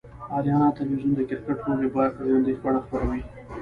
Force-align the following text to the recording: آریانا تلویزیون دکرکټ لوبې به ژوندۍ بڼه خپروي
آریانا 0.35 0.67
تلویزیون 0.77 1.13
دکرکټ 1.15 1.57
لوبې 1.67 1.87
به 1.93 2.03
ژوندۍ 2.27 2.53
بڼه 2.63 2.79
خپروي 2.85 3.21